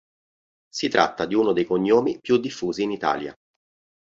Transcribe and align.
Si 0.73 0.89
tratta 0.89 1.27
di 1.27 1.35
uno 1.35 1.51
dei 1.53 1.63
cognomi 1.65 2.19
più 2.19 2.37
diffusi 2.37 2.81
in 2.81 2.89
Italia. 2.89 3.35